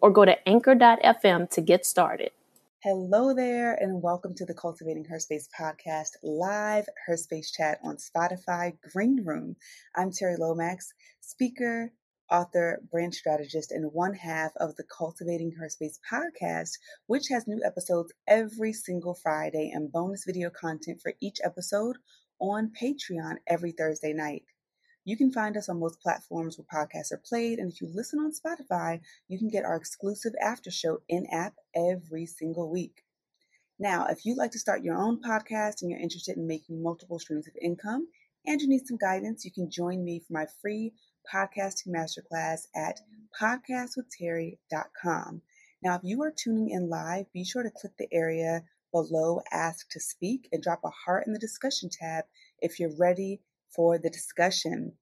[0.00, 2.30] or go to anchor.fm to get started.
[2.84, 7.96] Hello there, and welcome to the Cultivating Her Space podcast, live Her Space chat on
[7.96, 9.56] Spotify Greenroom.
[9.96, 11.92] I'm Terri Lomax, speaker,
[12.30, 17.60] author, brand strategist, and one half of the Cultivating Her Space podcast, which has new
[17.64, 21.96] episodes every single Friday and bonus video content for each episode
[22.38, 24.44] on Patreon every Thursday night.
[25.08, 28.18] You can find us on most platforms where podcasts are played, and if you listen
[28.18, 33.06] on Spotify, you can get our exclusive after show in app every single week.
[33.78, 37.18] Now, if you'd like to start your own podcast and you're interested in making multiple
[37.18, 38.08] streams of income
[38.44, 40.92] and you need some guidance, you can join me for my free
[41.34, 43.00] podcasting masterclass at
[43.40, 45.40] podcastwithterry.com.
[45.82, 49.88] Now, if you are tuning in live, be sure to click the area below Ask
[49.92, 52.26] to Speak and drop a heart in the discussion tab
[52.60, 53.40] if you're ready
[53.74, 54.92] for the discussion.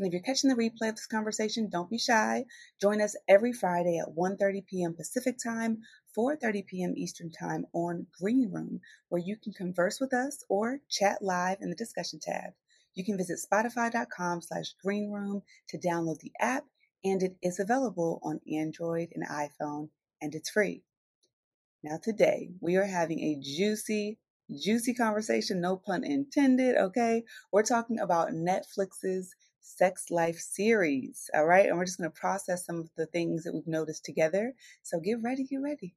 [0.00, 2.46] And if you're catching the replay of this conversation, don't be shy.
[2.80, 4.94] Join us every Friday at 1:30 p.m.
[4.94, 5.82] Pacific Time,
[6.16, 6.94] 4:30 p.m.
[6.96, 11.76] Eastern Time on Greenroom, where you can converse with us or chat live in the
[11.76, 12.54] discussion tab.
[12.94, 16.64] You can visit spotify.com slash green room to download the app,
[17.04, 19.90] and it is available on Android and iPhone,
[20.22, 20.82] and it's free.
[21.82, 24.18] Now today, we are having a juicy,
[24.50, 27.24] juicy conversation, no pun intended, okay?
[27.52, 31.66] We're talking about Netflix's Sex Life series, all right?
[31.66, 34.54] And we're just going to process some of the things that we've noticed together.
[34.82, 35.94] So get ready, get ready.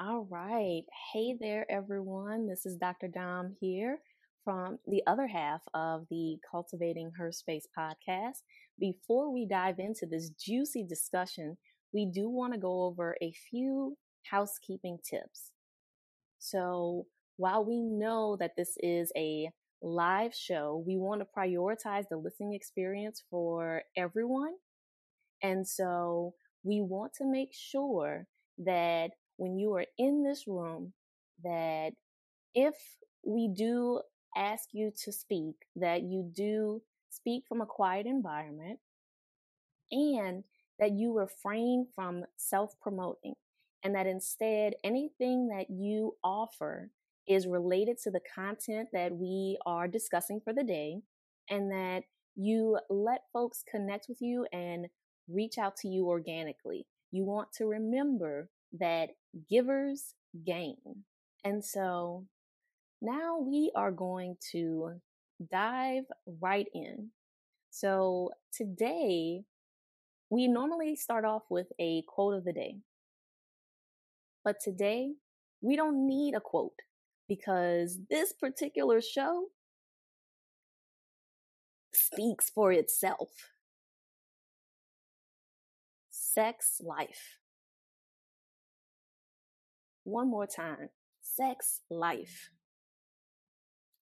[0.00, 0.82] All right.
[1.12, 2.46] Hey there, everyone.
[2.46, 3.08] This is Dr.
[3.08, 3.98] Dom here
[4.44, 8.42] from the other half of the Cultivating Her Space podcast.
[8.78, 11.58] Before we dive into this juicy discussion,
[11.92, 15.50] we do want to go over a few housekeeping tips.
[16.38, 19.50] So, while we know that this is a
[19.82, 24.54] live show, we want to prioritize the listening experience for everyone.
[25.42, 28.26] And so we want to make sure
[28.58, 30.92] that when you are in this room,
[31.42, 31.92] that
[32.54, 32.74] if
[33.24, 34.00] we do
[34.36, 38.78] ask you to speak, that you do speak from a quiet environment
[39.90, 40.44] and
[40.78, 43.34] that you refrain from self promoting
[43.82, 46.90] and that instead anything that you offer
[47.28, 51.00] is related to the content that we are discussing for the day
[51.48, 52.02] and that
[52.36, 54.86] you let folks connect with you and
[55.28, 56.86] reach out to you organically.
[57.12, 58.48] You want to remember
[58.78, 59.10] that
[59.48, 60.14] givers
[60.46, 60.76] gain.
[61.44, 62.26] And so
[63.02, 65.00] now we are going to
[65.50, 66.04] dive
[66.40, 67.10] right in.
[67.70, 69.42] So today,
[70.28, 72.76] we normally start off with a quote of the day.
[74.44, 75.12] But today,
[75.60, 76.72] we don't need a quote
[77.30, 79.44] because this particular show
[81.94, 83.28] speaks for itself.
[86.10, 87.38] Sex life.
[90.02, 90.88] One more time.
[91.22, 92.50] Sex life.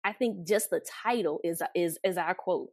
[0.03, 2.71] I think just the title is is is our quote.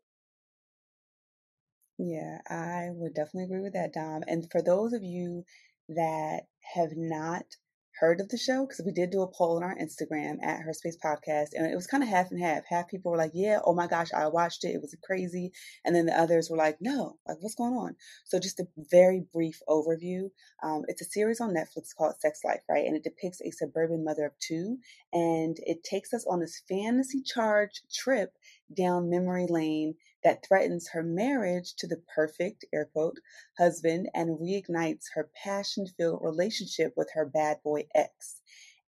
[1.98, 4.22] Yeah, I would definitely agree with that, Dom.
[4.26, 5.44] And for those of you
[5.90, 7.44] that have not
[7.98, 10.72] heard of the show because we did do a poll on our Instagram at Her
[10.72, 12.64] Space Podcast, and it was kind of half and half.
[12.68, 15.52] Half people were like, "Yeah, oh my gosh, I watched it; it was crazy,"
[15.84, 19.24] and then the others were like, "No, like what's going on?" So, just a very
[19.32, 20.30] brief overview.
[20.62, 22.86] Um, it's a series on Netflix called Sex Life, right?
[22.86, 24.78] And it depicts a suburban mother of two,
[25.12, 28.32] and it takes us on this fantasy charged trip
[28.74, 29.94] down memory lane
[30.26, 33.20] that threatens her marriage to the perfect, air quote,
[33.56, 38.40] husband and reignites her passion filled relationship with her bad boy ex.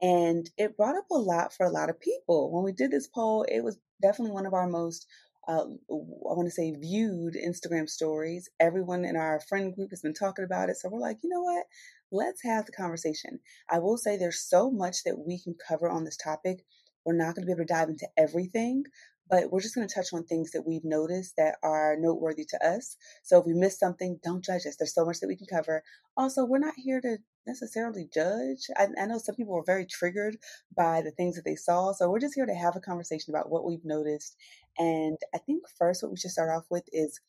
[0.01, 2.53] And it brought up a lot for a lot of people.
[2.53, 5.07] When we did this poll, it was definitely one of our most
[5.45, 5.93] uh, I
[6.33, 8.49] want to say viewed Instagram stories.
[8.61, 10.77] Everyone in our friend group has been talking about it.
[10.77, 11.65] So we're like, you know what?
[12.11, 13.39] Let's have the conversation.
[13.69, 16.65] I will say there's so much that we can cover on this topic.
[17.05, 18.85] We're not going to be able to dive into everything,
[19.29, 22.67] but we're just going to touch on things that we've noticed that are noteworthy to
[22.67, 22.97] us.
[23.23, 24.75] So if we miss something, don't judge us.
[24.77, 25.83] There's so much that we can cover.
[26.17, 27.17] Also, we're not here to
[27.47, 28.67] necessarily judge.
[28.77, 30.37] I, I know some people were very triggered
[30.75, 31.93] by the things that they saw.
[31.93, 34.35] So we're just here to have a conversation about what we've noticed.
[34.77, 37.19] And I think first, what we should start off with is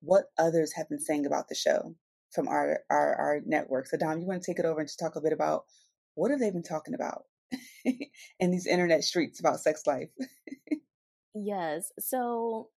[0.00, 1.94] what others have been saying about the show.
[2.32, 3.86] from our, our, our network.
[3.86, 5.64] So Dom, you want to take it over and just talk a bit about
[6.14, 7.24] what have they been talking about
[8.40, 10.08] in these internet streets about sex life?
[11.34, 11.92] yes.
[11.98, 12.68] So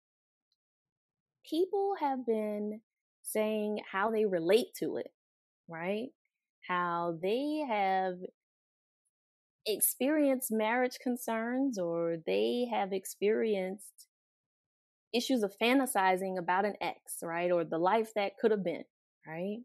[1.48, 2.80] people have been
[3.22, 5.10] saying how they relate to it,
[5.68, 6.08] right?
[6.68, 8.14] How they have
[9.66, 14.06] experienced marriage concerns or they have experienced
[15.12, 17.50] issues of fantasizing about an ex, right?
[17.50, 18.84] Or the life that could have been,
[19.26, 19.58] right?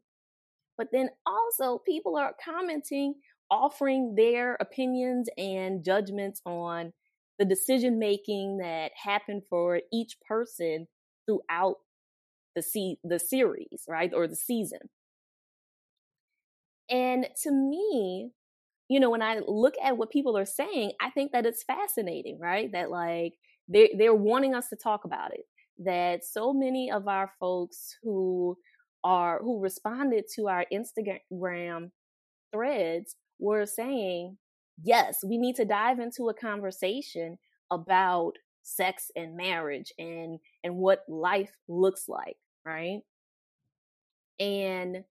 [0.78, 3.16] But then also people are commenting,
[3.50, 6.94] offering their opinions and judgments on
[7.42, 10.88] the decision making that happened for each person
[11.26, 11.78] throughout
[12.56, 14.14] the se- the series, right?
[14.14, 14.82] Or the season.
[16.88, 18.30] And to me,
[18.90, 22.38] you know, when I look at what people are saying, I think that it's fascinating,
[22.40, 22.72] right?
[22.72, 23.34] That like
[23.68, 25.46] they they're wanting us to talk about it.
[25.80, 28.56] That so many of our folks who
[29.04, 31.90] are who responded to our Instagram
[32.54, 34.38] threads were saying,
[34.84, 37.38] yes, we need to dive into a conversation
[37.72, 38.34] about
[38.64, 43.02] sex and marriage and and what life looks like, right?
[44.40, 45.04] And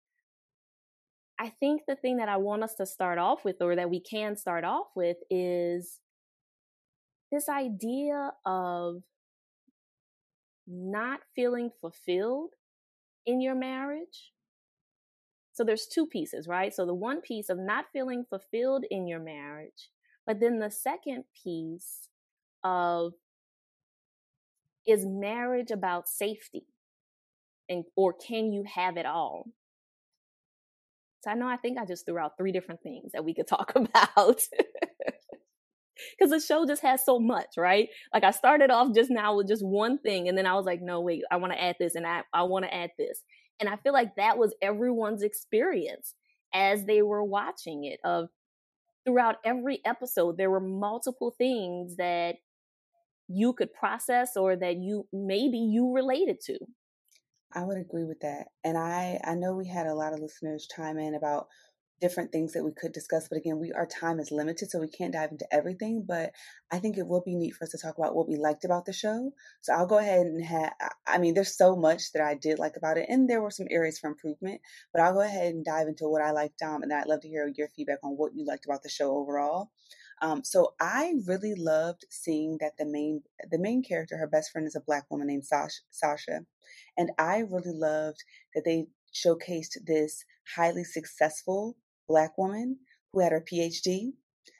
[1.39, 4.01] I think the thing that I want us to start off with, or that we
[4.01, 6.01] can start off with, is
[7.33, 9.03] this idea of
[10.67, 12.51] not feeling fulfilled
[13.25, 14.33] in your marriage.
[15.61, 16.73] So there's two pieces, right?
[16.73, 19.91] So the one piece of not feeling fulfilled in your marriage,
[20.27, 22.09] but then the second piece
[22.65, 23.13] of
[24.87, 26.65] is marriage about safety?
[27.69, 29.49] And or can you have it all?
[31.25, 33.47] So I know I think I just threw out three different things that we could
[33.47, 34.41] talk about.
[36.19, 37.91] Because the show just has so much, right?
[38.15, 40.81] Like I started off just now with just one thing, and then I was like,
[40.81, 43.23] no, wait, I want to add this and I, I want to add this.
[43.61, 46.15] And I feel like that was everyone's experience
[46.55, 48.29] as they were watching it of
[49.05, 52.37] throughout every episode, there were multiple things that
[53.29, 56.59] you could process or that you maybe you related to.
[57.53, 58.49] I would agree with that.
[58.65, 61.49] And I I know we had a lot of listeners chime in about
[62.01, 64.89] different things that we could discuss, but again, we our time is limited, so we
[64.89, 66.05] can't dive into everything.
[66.07, 66.33] But
[66.71, 68.87] I think it will be neat for us to talk about what we liked about
[68.87, 69.33] the show.
[69.61, 70.73] So I'll go ahead and have.
[71.07, 73.67] I mean, there's so much that I did like about it, and there were some
[73.71, 74.61] areas for improvement.
[74.93, 77.29] But I'll go ahead and dive into what I liked, Dom, and I'd love to
[77.29, 79.71] hear your feedback on what you liked about the show overall.
[80.23, 84.67] Um, so I really loved seeing that the main the main character, her best friend,
[84.67, 86.41] is a black woman named Sasha, Sasha,
[86.97, 88.23] and I really loved
[88.55, 90.25] that they showcased this
[90.57, 91.77] highly successful
[92.11, 92.77] black woman
[93.13, 94.11] who had her PhD.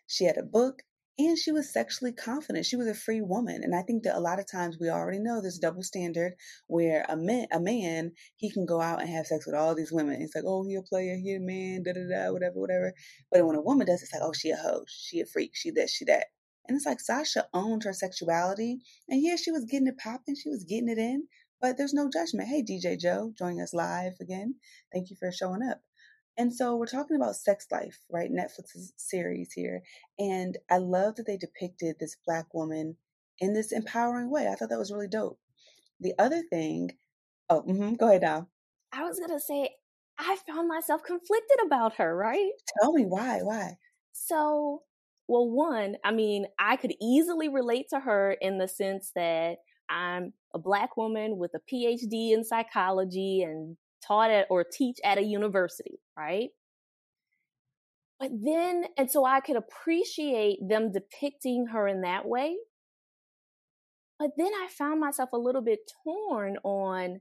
[0.07, 0.83] She had a book
[1.19, 2.65] and she was sexually confident.
[2.65, 3.63] She was a free woman.
[3.65, 6.35] And I think that a lot of times we already know this double standard
[6.69, 9.93] where a man, a man, he can go out and have sex with all these
[9.93, 10.23] women.
[10.23, 12.95] It's like, oh, he a player, he a man, da da da, whatever, whatever.
[13.31, 15.73] But when a woman does, it's like, oh, she a hoe, she a freak, she
[15.73, 16.29] this, she that.
[16.69, 18.79] And it's like Sasha owned her sexuality.
[19.09, 21.25] And yeah, she was getting it popping, she was getting it in,
[21.61, 22.49] but there's no judgment.
[22.49, 24.55] Hey, DJ Joe, joining us live again.
[24.93, 25.81] Thank you for showing up.
[26.39, 28.31] And so we're talking about Sex Life, right?
[28.31, 29.83] Netflix's series here.
[30.19, 32.97] And I love that they depicted this black woman
[33.41, 34.49] in this empowering way.
[34.49, 35.39] I thought that was really dope.
[36.01, 36.93] The other thing,
[37.49, 38.49] oh, mm-hmm, go ahead now.
[38.93, 39.71] I was going to say,
[40.19, 42.51] I found myself conflicted about her, right?
[42.81, 43.77] Tell me why, why?
[44.13, 44.83] So,
[45.29, 49.59] well, one, I mean, I could easily relate to her in the sense that
[49.89, 53.77] I'm a black woman with a PhD in psychology and
[54.11, 56.51] taught at or teach at a university, right?
[58.19, 62.57] But then, and so I could appreciate them depicting her in that way.
[64.19, 67.21] But then I found myself a little bit torn on.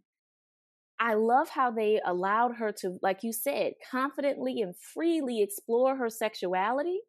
[0.99, 6.09] I love how they allowed her to, like you said, confidently and freely explore her
[6.09, 6.99] sexuality.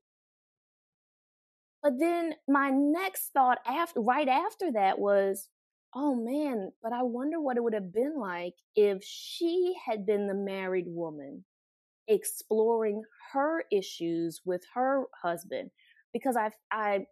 [1.82, 5.48] But then my next thought after right after that was,
[5.94, 10.26] oh man, but I wonder what it would have been like if she had been
[10.26, 11.44] the married woman
[12.08, 15.70] exploring her issues with her husband
[16.12, 17.06] because I I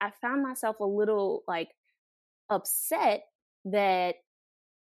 [0.00, 1.70] I found myself a little like
[2.50, 3.24] upset
[3.66, 4.16] that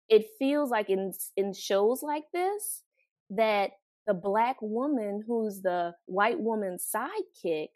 [0.10, 2.84] it feels like in in shows like this
[3.32, 3.72] that
[4.08, 7.70] the black woman who's the white woman's sidekick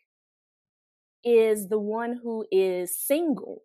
[1.23, 3.61] is the one who is single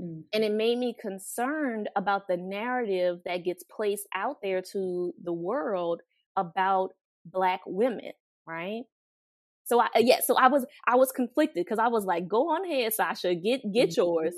[0.00, 0.24] Mm.
[0.32, 5.32] And it made me concerned about the narrative that gets placed out there to the
[5.32, 6.00] world
[6.36, 6.90] about
[7.24, 8.12] black women,
[8.46, 8.82] right?
[9.64, 12.64] So I yeah, so I was I was conflicted because I was like, go on
[12.64, 14.00] ahead, Sasha, get get mm-hmm.
[14.00, 14.34] yours.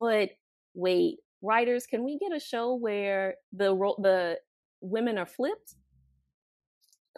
[0.00, 0.30] But
[0.74, 4.38] wait, writers, can we get a show where the the
[4.80, 5.74] women are flipped?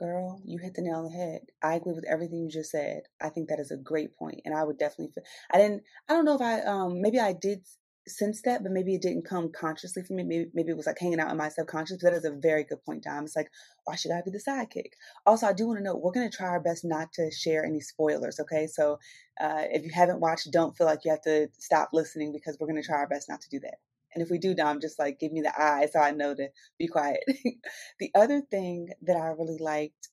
[0.00, 1.42] Girl, you hit the nail on the head.
[1.62, 3.02] I agree with everything you just said.
[3.21, 5.12] I think that is a great point, and I would definitely.
[5.52, 5.83] I didn't.
[6.09, 6.62] I don't know if I.
[6.62, 7.66] Um, maybe I did
[8.09, 10.25] sense that, but maybe it didn't come consciously for me.
[10.25, 11.99] Maybe maybe it was like hanging out in my subconscious.
[12.02, 13.25] But that is a very good point, Dom.
[13.25, 13.50] It's like,
[13.85, 14.92] why should I be the sidekick?
[15.26, 17.62] Also, I do want to know we're going to try our best not to share
[17.62, 18.40] any spoilers.
[18.40, 18.99] Okay, so
[19.38, 22.69] uh, if you haven't watched, don't feel like you have to stop listening because we're
[22.69, 23.75] going to try our best not to do that.
[24.14, 26.49] And if we do, Dom, just like give me the eye so I know to
[26.79, 27.21] be quiet.
[28.00, 30.09] the other thing that I really liked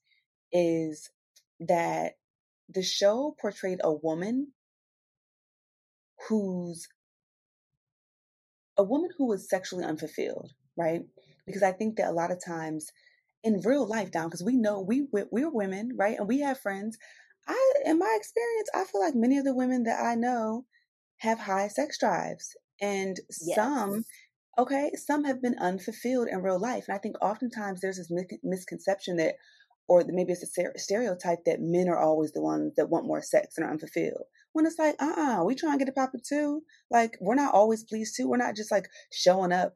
[0.52, 1.10] is
[1.60, 2.14] that
[2.70, 4.54] the show portrayed a woman
[6.28, 6.88] who's
[8.78, 11.02] a woman who was sexually unfulfilled, right?
[11.46, 12.92] Because I think that a lot of times
[13.44, 16.98] in real life, down because we know we we're women, right, and we have friends.
[17.48, 20.66] I, in my experience, I feel like many of the women that I know
[21.18, 23.56] have high sex drives, and yes.
[23.56, 24.04] some
[24.58, 28.12] okay some have been unfulfilled in real life and i think oftentimes there's this
[28.44, 29.36] misconception that
[29.88, 33.58] or maybe it's a stereotype that men are always the ones that want more sex
[33.58, 34.24] and are unfulfilled.
[34.54, 37.84] When it's like uh-uh we try and get it popping too like we're not always
[37.84, 39.74] pleased too we're not just like showing up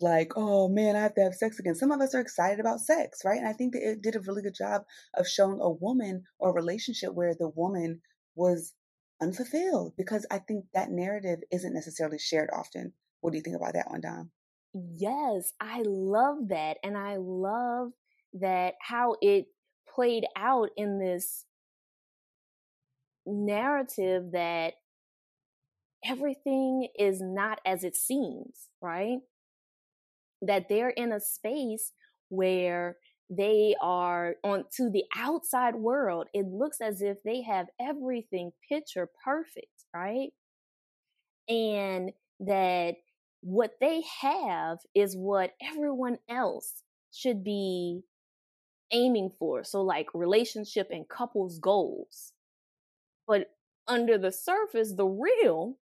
[0.00, 1.74] like oh man i have to have sex again.
[1.74, 3.38] Some of us are excited about sex right?
[3.38, 4.82] And i think that it did a really good job
[5.14, 8.02] of showing a woman or a relationship where the woman
[8.34, 8.74] was
[9.20, 12.92] unfulfilled because I think that narrative isn't necessarily shared often.
[13.20, 14.30] What do you think about that one, Dom?
[14.74, 16.76] Yes, I love that.
[16.82, 17.90] And I love
[18.34, 19.46] that how it
[19.94, 21.44] played out in this
[23.26, 24.74] narrative that
[26.04, 29.18] everything is not as it seems, right?
[30.42, 31.92] That they're in a space
[32.28, 32.96] where
[33.30, 39.08] they are on to the outside world it looks as if they have everything picture
[39.24, 40.30] perfect right?
[41.48, 42.96] And that
[43.40, 46.82] what they have is what everyone else
[47.12, 48.02] should be
[48.92, 52.32] aiming for so like relationship and couples goals.
[53.26, 53.50] But
[53.88, 55.76] under the surface the real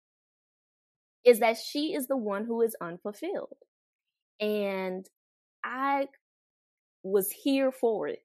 [1.25, 3.57] is that she is the one who is unfulfilled.
[4.41, 5.07] And
[5.65, 6.09] i
[7.05, 8.21] was here for it.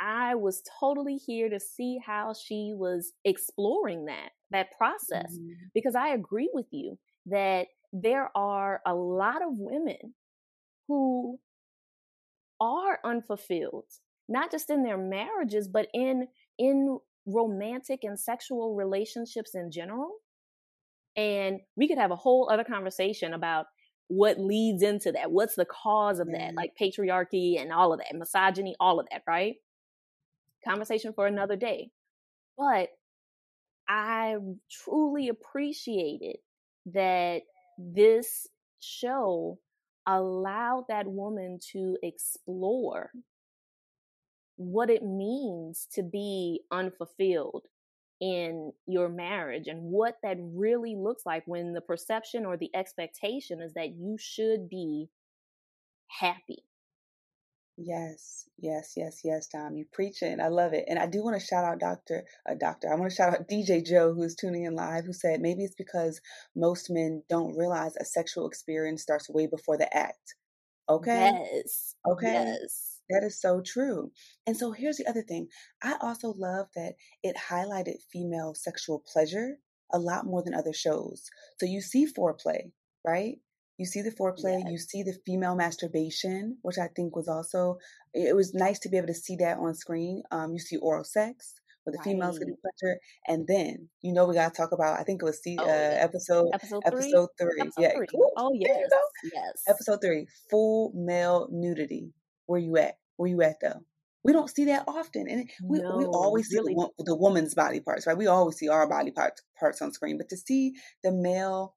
[0.00, 5.52] I was totally here to see how she was exploring that that process mm-hmm.
[5.74, 10.14] because I agree with you that there are a lot of women
[10.86, 11.38] who
[12.60, 13.84] are unfulfilled
[14.28, 16.26] not just in their marriages but in
[16.58, 20.10] in romantic and sexual relationships in general
[21.16, 23.66] and we could have a whole other conversation about
[24.08, 26.56] what leads into that what's the cause of that mm-hmm.
[26.56, 29.56] like patriarchy and all of that misogyny all of that right?
[30.66, 31.90] Conversation for another day.
[32.56, 32.88] But
[33.88, 34.36] i
[34.70, 36.36] truly appreciated
[36.86, 37.42] that
[37.78, 38.46] this
[38.80, 39.58] show
[40.06, 43.10] allowed that woman to explore
[44.56, 47.66] what it means to be unfulfilled
[48.20, 53.60] in your marriage and what that really looks like when the perception or the expectation
[53.62, 55.08] is that you should be
[56.08, 56.64] happy.
[57.76, 59.76] Yes, yes, yes, yes, Dom.
[59.76, 60.40] You preach it.
[60.40, 60.84] I love it.
[60.88, 62.24] And I do want to shout out Dr.
[62.48, 62.92] Uh, Doctor.
[62.92, 65.76] I want to shout out DJ Joe, who's tuning in live, who said maybe it's
[65.76, 66.20] because
[66.56, 70.34] most men don't realize a sexual experience starts way before the act.
[70.88, 71.30] Okay.
[71.32, 71.94] Yes.
[72.10, 72.32] Okay.
[72.32, 72.87] Yes.
[73.10, 74.12] That is so true.
[74.46, 75.48] And so here's the other thing.
[75.82, 79.58] I also love that it highlighted female sexual pleasure
[79.92, 81.30] a lot more than other shows.
[81.58, 82.72] So you see foreplay,
[83.06, 83.38] right?
[83.78, 84.70] You see the foreplay, yes.
[84.70, 87.78] you see the female masturbation, which I think was also
[88.12, 90.22] it was nice to be able to see that on screen.
[90.30, 92.04] Um, you see oral sex where the right.
[92.04, 92.98] females getting pleasure,
[93.28, 94.98] and then you know we gotta talk about.
[94.98, 96.98] I think it was see, oh, uh, episode episode three.
[96.98, 97.60] Episode three.
[97.60, 97.92] Episode yeah.
[97.96, 98.06] Three.
[98.36, 98.90] Oh yes,
[99.32, 99.62] yes.
[99.68, 102.12] Episode three, full male nudity
[102.48, 102.96] where you at?
[103.16, 103.82] Where you at though?
[104.24, 106.74] We don't see that often, and we, no, we always really.
[106.74, 108.18] see the, the, woman's body parts, right?
[108.18, 110.72] We always see our body parts parts on screen, but to see
[111.04, 111.76] the male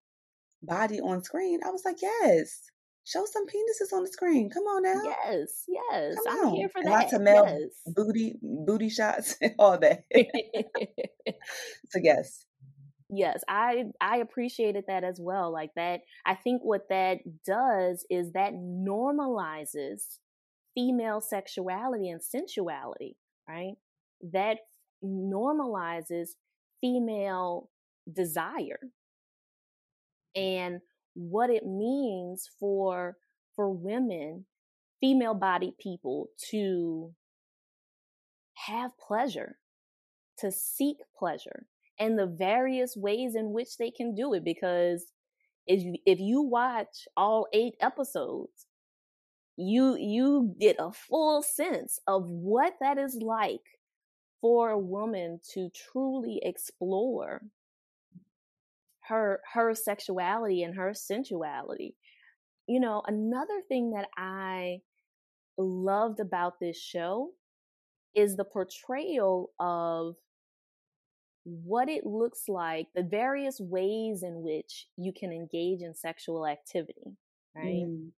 [0.63, 2.63] body on screen, I was like, yes,
[3.05, 4.49] show some penises on the screen.
[4.49, 5.01] Come on now.
[5.03, 6.55] Yes, yes, Come I'm on.
[6.55, 6.91] here for and that.
[6.91, 7.93] Lots of male yes.
[7.95, 10.03] booty booty shots, all that.
[11.89, 12.45] so yes,
[13.11, 18.31] yes i i appreciated that as well like that i think what that does is
[18.31, 20.17] that normalizes
[20.75, 23.73] female sexuality and sensuality, right?
[24.31, 24.59] That
[25.03, 26.29] normalizes
[26.79, 27.69] female
[28.11, 28.79] desire
[30.35, 30.79] and
[31.13, 33.17] what it means for
[33.55, 34.45] for women
[34.99, 37.13] female bodied people to
[38.67, 39.57] have pleasure
[40.37, 41.65] to seek pleasure
[41.99, 45.11] and the various ways in which they can do it because
[45.67, 48.65] if you, if you watch all eight episodes
[49.57, 53.79] you you get a full sense of what that is like
[54.39, 57.41] for a woman to truly explore
[59.01, 61.95] her her sexuality and her sensuality
[62.67, 64.79] you know another thing that i
[65.57, 67.31] loved about this show
[68.15, 70.15] is the portrayal of
[71.43, 77.17] what it looks like, the various ways in which you can engage in sexual activity,
[77.55, 77.85] right?
[77.87, 78.09] Mm.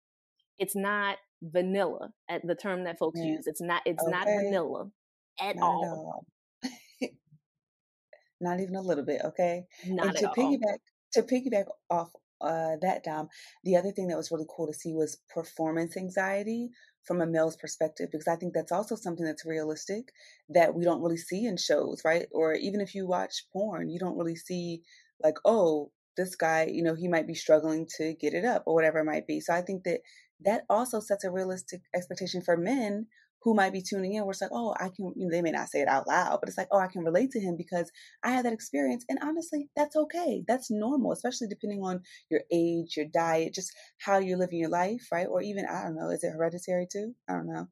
[0.62, 3.32] It's not vanilla at the term that folks yeah.
[3.32, 3.46] use.
[3.48, 4.12] It's not it's okay.
[4.12, 4.90] not vanilla
[5.40, 6.24] at not all.
[6.62, 7.10] At all.
[8.40, 9.64] not even a little bit, okay?
[9.86, 10.34] Not and to all.
[10.34, 10.78] piggyback
[11.14, 13.28] to piggyback off uh, that Dom,
[13.64, 16.70] the other thing that was really cool to see was performance anxiety
[17.04, 20.12] from a male's perspective because I think that's also something that's realistic
[20.48, 22.26] that we don't really see in shows, right?
[22.30, 24.82] Or even if you watch porn, you don't really see
[25.22, 28.74] like, oh, this guy, you know, he might be struggling to get it up or
[28.74, 29.40] whatever it might be.
[29.40, 30.00] So I think that
[30.44, 33.06] that also sets a realistic expectation for men
[33.42, 35.50] who might be tuning in where it's like, oh, I can, you know, they may
[35.50, 37.90] not say it out loud, but it's like, oh, I can relate to him because
[38.22, 39.04] I had that experience.
[39.08, 40.44] And honestly, that's okay.
[40.46, 45.08] That's normal, especially depending on your age, your diet, just how you're living your life,
[45.10, 45.26] right?
[45.28, 47.14] Or even, I don't know, is it hereditary too?
[47.28, 47.66] I don't know.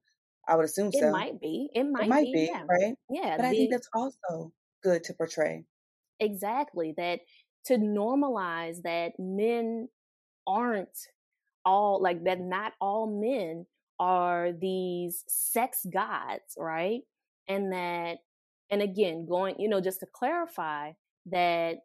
[0.49, 1.09] I would assume it so.
[1.09, 1.69] It might be.
[1.73, 2.63] It might, it might be, be yeah.
[2.69, 2.95] right?
[3.09, 3.37] Yeah.
[3.37, 5.67] But the, I think that's also good to portray.
[6.19, 6.95] Exactly.
[6.97, 7.21] That
[7.67, 9.89] to normalize that men
[10.49, 10.89] aren't
[11.65, 13.67] all like that not all men
[13.99, 17.01] are these sex gods, right?
[17.49, 18.19] And that,
[18.71, 20.93] and again, going, you know, just to clarify
[21.27, 21.79] that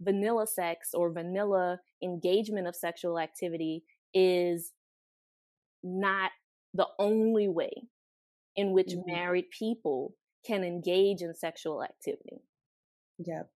[0.00, 3.82] vanilla sex or vanilla engagement of sexual activity
[4.14, 4.72] is
[5.82, 6.30] not
[6.74, 7.72] the only way
[8.54, 9.12] in which mm-hmm.
[9.12, 10.14] married people
[10.46, 12.42] can engage in sexual activity.
[13.18, 13.50] Yep.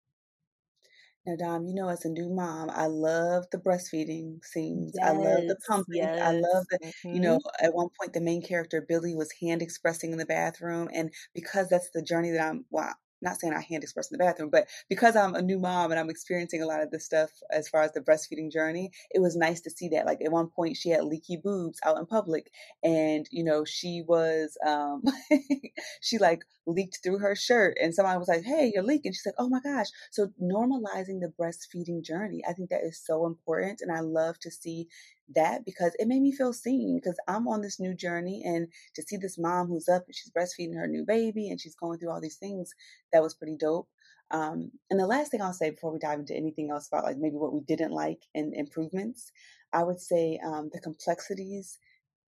[1.27, 4.93] Now, Dom, you know, as a new mom, I love the breastfeeding scenes.
[4.95, 5.97] Yes, I love the pumping.
[5.97, 6.19] Yes.
[6.21, 7.13] I love the, mm-hmm.
[7.13, 10.89] you know, at one point, the main character, Billie, was hand expressing in the bathroom.
[10.93, 14.23] And because that's the journey that I'm, well, not saying I hand express in the
[14.23, 17.29] bathroom, but because I'm a new mom and I'm experiencing a lot of this stuff
[17.51, 20.05] as far as the breastfeeding journey, it was nice to see that.
[20.05, 22.51] Like at one point, she had leaky boobs out in public,
[22.83, 25.03] and you know she was, um,
[26.01, 29.35] she like leaked through her shirt, and somebody was like, "Hey, you're leaking." She's like,
[29.37, 33.91] "Oh my gosh!" So normalizing the breastfeeding journey, I think that is so important, and
[33.91, 34.87] I love to see
[35.35, 39.01] that because it made me feel seen because I'm on this new journey and to
[39.01, 42.11] see this mom who's up and she's breastfeeding her new baby and she's going through
[42.11, 42.73] all these things,
[43.13, 43.87] that was pretty dope.
[44.31, 47.17] Um, and the last thing I'll say before we dive into anything else about like
[47.17, 49.31] maybe what we didn't like and improvements,
[49.73, 51.77] I would say um, the complexities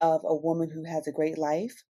[0.00, 1.82] of a woman who has a great life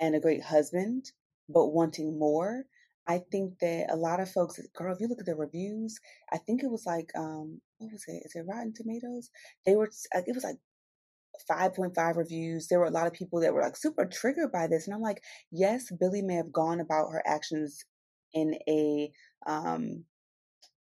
[0.00, 1.12] and a great husband,
[1.48, 2.64] but wanting more.
[3.06, 5.98] I think that a lot of folks, girl, if you look at the reviews,
[6.30, 8.22] I think it was like, um, what was it?
[8.24, 9.30] Is it Rotten Tomatoes?
[9.64, 10.58] They were, it was like
[11.50, 12.68] 5.5 reviews.
[12.68, 14.86] There were a lot of people that were like super triggered by this.
[14.86, 17.84] And I'm like, yes, Billie may have gone about her actions
[18.34, 19.10] in a,
[19.46, 20.04] um,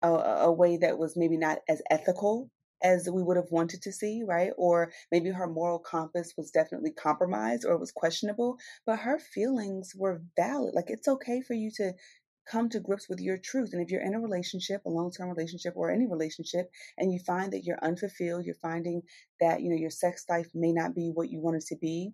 [0.03, 2.51] a, a way that was maybe not as ethical
[2.83, 4.51] as we would have wanted to see, right?
[4.59, 9.93] Or maybe her moral compass was definitely compromised or it was questionable, but her feelings
[9.97, 10.75] were valid.
[10.75, 11.95] Like it's okay for you to
[12.51, 13.71] come to grips with your truth.
[13.73, 17.53] And if you're in a relationship, a long-term relationship or any relationship, and you find
[17.53, 19.03] that you're unfulfilled, you're finding
[19.41, 22.13] that, you know, your sex life may not be what you want it to be,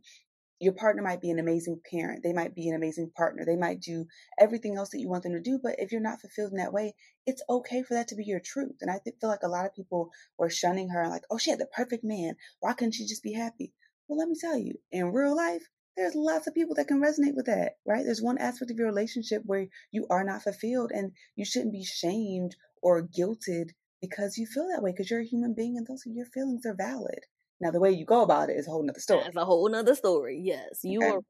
[0.60, 2.22] your partner might be an amazing parent.
[2.22, 3.44] They might be an amazing partner.
[3.46, 4.04] They might do
[4.38, 5.58] everything else that you want them to do.
[5.60, 6.94] But if you're not fulfilled in that way,
[7.26, 8.76] it's okay for that to be your truth.
[8.82, 11.60] And I feel like a lot of people were shunning her like, oh, she had
[11.60, 12.34] the perfect man.
[12.60, 13.72] Why couldn't she just be happy?
[14.06, 15.62] Well, let me tell you, in real life,
[16.00, 18.04] there's lots of people that can resonate with that, right?
[18.04, 21.84] There's one aspect of your relationship where you are not fulfilled and you shouldn't be
[21.84, 26.06] shamed or guilted because you feel that way because you're a human being and those
[26.06, 27.20] are your feelings are valid.
[27.60, 29.24] Now, the way you go about it is a whole nother story.
[29.26, 30.40] It's a whole nother story.
[30.42, 31.10] Yes, you okay.
[31.10, 31.20] are.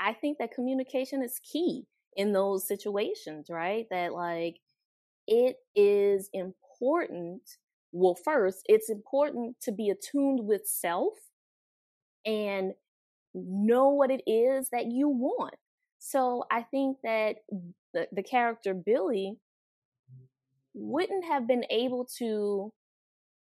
[0.00, 1.84] I think that communication is key
[2.16, 3.84] in those situations, right?
[3.90, 4.56] That like
[5.26, 7.42] it is important.
[7.92, 11.12] Well, first, it's important to be attuned with self
[12.24, 12.72] and
[13.34, 15.54] know what it is that you want.
[15.98, 17.36] So I think that
[17.92, 19.36] the, the character Billie
[20.74, 22.72] wouldn't have been able to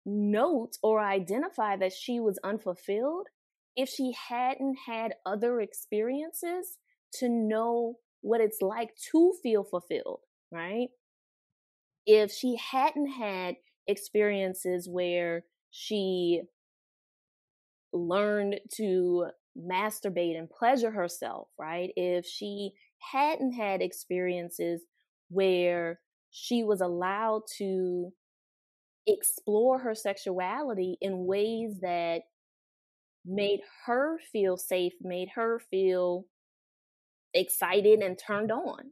[0.05, 3.27] note or identify that she was unfulfilled
[3.75, 6.77] if she hadn't had other experiences
[7.13, 10.19] to know what it's like to feel fulfilled,
[10.51, 10.89] right?
[12.05, 13.55] If she hadn't had
[13.87, 16.41] experiences where she
[17.93, 19.27] learned to
[19.59, 21.91] masturbate and pleasure herself, right?
[21.95, 24.81] If she hadn't had experiences
[25.29, 25.99] where
[26.31, 28.11] she was allowed to
[29.07, 32.21] explore her sexuality in ways that
[33.25, 36.25] made her feel safe, made her feel
[37.33, 38.91] excited and turned on.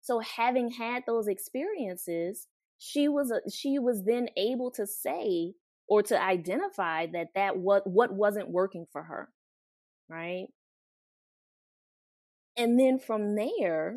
[0.00, 2.46] So having had those experiences,
[2.78, 5.52] she was a, she was then able to say
[5.88, 9.28] or to identify that that what what wasn't working for her,
[10.08, 10.46] right?
[12.56, 13.96] And then from there,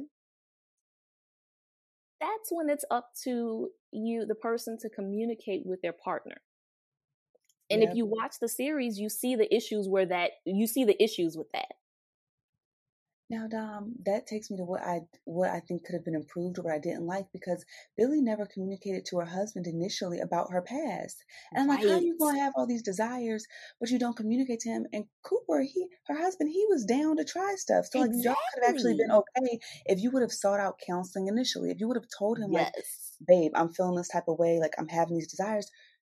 [2.20, 6.38] that's when it's up to you, the person, to communicate with their partner.
[7.70, 7.92] And yep.
[7.92, 11.36] if you watch the series, you see the issues where that you see the issues
[11.36, 11.74] with that.
[13.32, 16.60] Now, Dom, that takes me to what I what I think could have been improved
[16.60, 17.64] or what I didn't like because
[17.96, 21.24] Billie never communicated to her husband initially about her past.
[21.54, 23.48] And I'm like, how are you gonna have all these desires,
[23.80, 24.86] but you don't communicate to him?
[24.92, 27.86] And Cooper, he her husband, he was down to try stuff.
[27.90, 28.18] So exactly.
[28.18, 31.72] like y'all could have actually been okay if you would have sought out counseling initially.
[31.72, 32.74] If you would have told him yes.
[32.76, 32.84] like,
[33.26, 35.72] babe, I'm feeling this type of way, like I'm having these desires,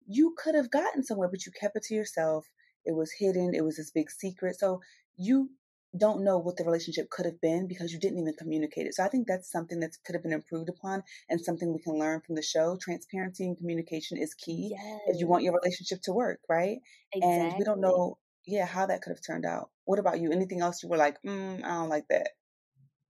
[0.04, 2.44] you could have gotten somewhere, but you kept it to yourself.
[2.84, 3.54] It was hidden.
[3.54, 4.58] It was this big secret.
[4.58, 4.80] So
[5.16, 5.50] you
[5.96, 8.94] don't know what the relationship could have been because you didn't even communicate it.
[8.94, 11.98] So I think that's something that could have been improved upon and something we can
[11.98, 12.76] learn from the show.
[12.80, 15.00] Transparency and communication is key yes.
[15.06, 16.78] if you want your relationship to work, right?
[17.12, 17.48] Exactly.
[17.48, 19.70] And we don't know, yeah, how that could have turned out.
[19.84, 20.32] What about you?
[20.32, 22.30] Anything else you were like, mm, I don't like that?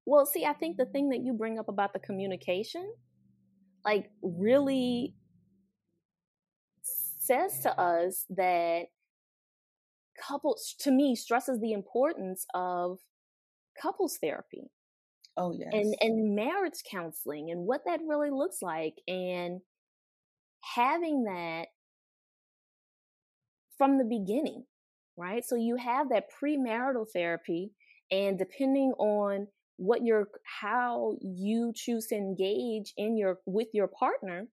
[0.07, 2.93] Well, see, I think the thing that you bring up about the communication,
[3.85, 5.15] like, really
[6.83, 8.89] says to us that
[10.21, 12.99] couples to me stresses the importance of
[13.81, 14.71] couples therapy
[15.37, 15.71] oh yes.
[15.73, 19.61] and and marriage counseling and what that really looks like and
[20.77, 21.67] having that
[23.77, 24.65] from the beginning
[25.17, 25.45] right?
[25.45, 27.73] So you have that premarital therapy
[28.11, 30.29] and depending on what your
[30.61, 34.47] how you choose to engage in your with your partner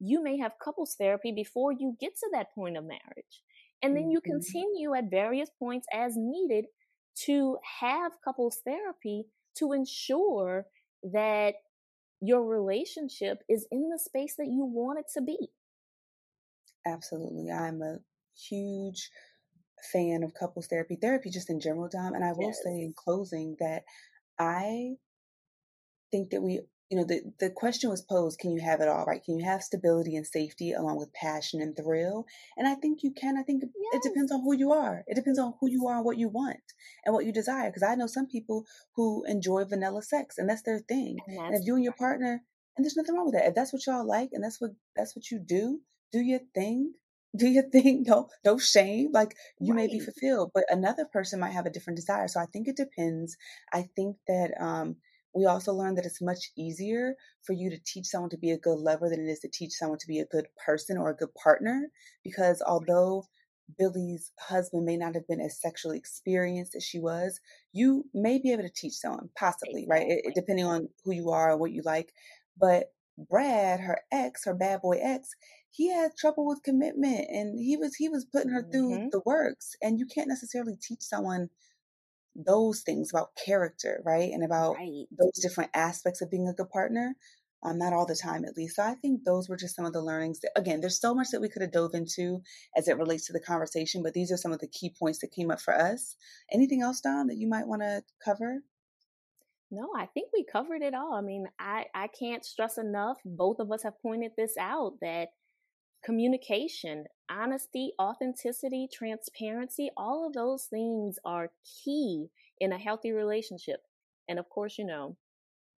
[0.00, 3.42] you may have couples therapy before you get to that point of marriage
[3.84, 4.32] and then you mm-hmm.
[4.32, 6.66] continue at various points as needed
[7.26, 9.26] to have couples therapy
[9.58, 10.66] to ensure
[11.12, 11.54] that
[12.20, 15.36] your relationship is in the space that you want it to be.
[16.86, 17.50] Absolutely.
[17.50, 17.98] I'm a
[18.48, 19.10] huge
[19.92, 22.14] fan of couples therapy, therapy just in general, Dom.
[22.14, 22.60] And I will yes.
[22.64, 23.82] say in closing that
[24.38, 24.94] I
[26.10, 29.04] think that we you know, the, the question was posed, can you have it all,
[29.04, 29.24] right?
[29.24, 32.26] Can you have stability and safety along with passion and thrill?
[32.56, 33.38] And I think you can.
[33.38, 33.94] I think yes.
[33.94, 35.02] it depends on who you are.
[35.06, 36.60] It depends on who you are and what you want
[37.04, 37.70] and what you desire.
[37.70, 38.66] Because I know some people
[38.96, 41.18] who enjoy vanilla sex and that's their thing.
[41.26, 42.42] And, and if you and your partner,
[42.76, 43.46] and there's nothing wrong with that.
[43.46, 45.80] If that's what y'all like and that's what that's what you do,
[46.12, 46.94] do your thing.
[47.36, 48.04] Do your thing.
[48.06, 49.08] No, no shame.
[49.12, 49.88] Like you right.
[49.88, 52.28] may be fulfilled, but another person might have a different desire.
[52.28, 53.36] So I think it depends.
[53.72, 54.98] I think that um
[55.34, 58.58] we also learned that it's much easier for you to teach someone to be a
[58.58, 61.16] good lover than it is to teach someone to be a good person or a
[61.16, 61.88] good partner.
[62.22, 63.24] Because although
[63.78, 67.40] Billie's husband may not have been as sexually experienced as she was,
[67.72, 70.06] you may be able to teach someone, possibly, right?
[70.06, 72.12] It, it, depending on who you are and what you like.
[72.58, 75.30] But Brad, her ex, her bad boy ex,
[75.70, 79.08] he had trouble with commitment and he was he was putting her through mm-hmm.
[79.10, 79.74] the works.
[79.82, 81.48] And you can't necessarily teach someone
[82.34, 84.32] those things about character, right?
[84.32, 85.06] And about right.
[85.18, 87.14] those different aspects of being a good partner.
[87.66, 88.76] Um, not all the time, at least.
[88.76, 90.40] So I think those were just some of the learnings.
[90.40, 92.42] That, again, there's so much that we could have dove into
[92.76, 95.32] as it relates to the conversation, but these are some of the key points that
[95.32, 96.14] came up for us.
[96.52, 98.62] Anything else, Dom, that you might want to cover?
[99.70, 101.14] No, I think we covered it all.
[101.14, 103.16] I mean, I, I can't stress enough.
[103.24, 105.28] Both of us have pointed this out that
[106.04, 111.50] communication, honesty, authenticity, transparency, all of those things are
[111.82, 112.26] key
[112.60, 113.80] in a healthy relationship.
[114.28, 115.16] And of course, you know,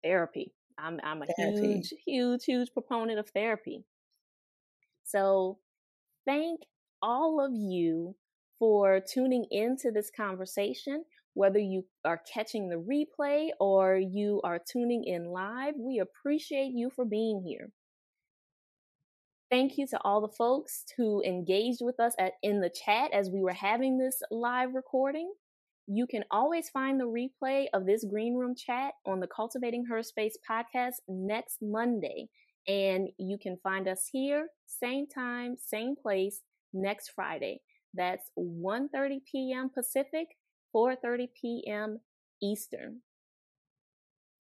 [0.03, 0.53] therapy.
[0.79, 1.75] I'm I'm a therapy.
[1.75, 3.85] huge, huge, huge proponent of therapy.
[5.05, 5.59] So
[6.27, 6.61] thank
[7.03, 8.17] all of you
[8.59, 11.05] for tuning into this conversation.
[11.35, 16.91] Whether you are catching the replay or you are tuning in live, we appreciate you
[16.95, 17.71] for being here.
[19.51, 23.31] Thank you to all the folks who engaged with us at, in the chat as
[23.31, 25.33] we were having this live recording.
[25.87, 30.03] You can always find the replay of this green room chat on the Cultivating Her
[30.03, 32.29] Space podcast next Monday.
[32.67, 36.41] And you can find us here, same time, same place,
[36.73, 37.61] next Friday.
[37.93, 39.71] That's 1.30 p.m.
[39.73, 40.29] Pacific,
[40.75, 42.01] 4.30 p.m.
[42.43, 43.01] Eastern.